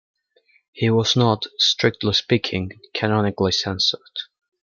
[0.73, 4.01] He was not, strictly speaking, canonically censored.